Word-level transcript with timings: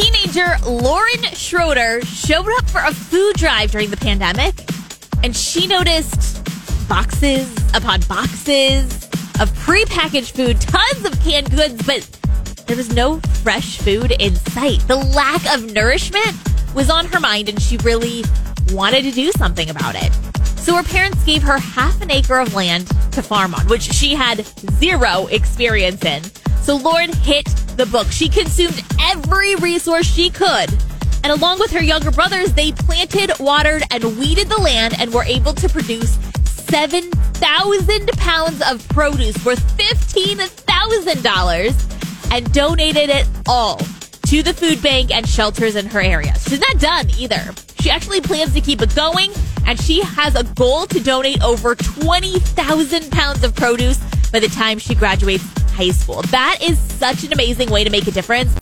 Teenager 0.00 0.56
Lauren 0.66 1.22
Schroeder 1.34 2.00
showed 2.06 2.50
up 2.56 2.70
for 2.70 2.80
a 2.80 2.94
food 2.94 3.34
drive 3.36 3.70
during 3.70 3.90
the 3.90 3.98
pandemic, 3.98 4.54
and 5.22 5.36
she 5.36 5.66
noticed 5.66 6.42
boxes 6.88 7.54
upon 7.74 8.00
boxes 8.08 8.90
of 9.40 9.50
prepackaged 9.58 10.30
food, 10.30 10.58
tons 10.58 11.04
of 11.04 11.20
canned 11.22 11.50
goods, 11.50 11.82
but 11.82 12.00
there 12.66 12.78
was 12.78 12.94
no 12.94 13.20
fresh 13.42 13.76
food 13.76 14.12
in 14.18 14.36
sight. 14.36 14.80
The 14.88 14.96
lack 14.96 15.44
of 15.54 15.70
nourishment 15.70 16.34
was 16.74 16.88
on 16.88 17.04
her 17.04 17.20
mind, 17.20 17.50
and 17.50 17.60
she 17.60 17.76
really 17.78 18.24
wanted 18.70 19.02
to 19.02 19.10
do 19.10 19.30
something 19.32 19.68
about 19.68 19.96
it. 19.96 20.10
So 20.60 20.76
her 20.76 20.82
parents 20.82 21.22
gave 21.24 21.42
her 21.42 21.58
half 21.58 22.00
an 22.00 22.10
acre 22.10 22.38
of 22.38 22.54
land 22.54 22.86
to 23.12 23.22
farm 23.22 23.54
on, 23.54 23.68
which 23.68 23.82
she 23.82 24.14
had 24.14 24.46
zero 24.78 25.26
experience 25.26 26.02
in. 26.06 26.22
So 26.62 26.76
Lauren 26.76 27.12
hit 27.12 27.46
the 27.80 27.86
book. 27.86 28.12
She 28.12 28.28
consumed 28.28 28.84
every 29.00 29.56
resource 29.56 30.04
she 30.04 30.28
could. 30.28 30.68
And 31.24 31.32
along 31.32 31.60
with 31.60 31.70
her 31.70 31.82
younger 31.82 32.10
brothers, 32.10 32.52
they 32.52 32.72
planted, 32.72 33.32
watered, 33.40 33.84
and 33.90 34.18
weeded 34.18 34.50
the 34.50 34.60
land 34.60 34.96
and 34.98 35.14
were 35.14 35.24
able 35.24 35.54
to 35.54 35.66
produce 35.66 36.18
7,000 36.44 38.08
pounds 38.18 38.60
of 38.70 38.86
produce 38.88 39.42
worth 39.46 39.60
$15,000 39.78 42.32
and 42.32 42.52
donated 42.52 43.08
it 43.08 43.26
all 43.48 43.78
to 44.26 44.42
the 44.42 44.52
food 44.52 44.82
bank 44.82 45.10
and 45.10 45.26
shelters 45.26 45.74
in 45.74 45.86
her 45.86 46.02
area. 46.02 46.34
She's 46.38 46.60
not 46.60 46.78
done 46.78 47.08
either. 47.16 47.54
She 47.80 47.88
actually 47.88 48.20
plans 48.20 48.52
to 48.52 48.60
keep 48.60 48.82
it 48.82 48.94
going 48.94 49.32
and 49.66 49.80
she 49.80 50.02
has 50.02 50.34
a 50.34 50.44
goal 50.44 50.84
to 50.86 51.00
donate 51.00 51.42
over 51.42 51.74
20,000 51.74 53.10
pounds 53.10 53.42
of 53.42 53.56
produce 53.56 53.96
by 54.30 54.38
the 54.38 54.48
time 54.48 54.78
she 54.78 54.94
graduates 54.94 55.59
high 55.80 55.90
school. 55.90 56.20
That 56.28 56.58
is 56.60 56.78
such 56.98 57.24
an 57.24 57.32
amazing 57.32 57.70
way 57.70 57.84
to 57.84 57.90
make 57.90 58.06
a 58.06 58.10
difference. 58.10 58.52